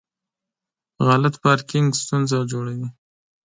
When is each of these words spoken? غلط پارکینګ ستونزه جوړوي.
غلط 1.05 1.35
پارکینګ 1.43 1.87
ستونزه 2.01 2.37
جوړوي. 2.51 2.87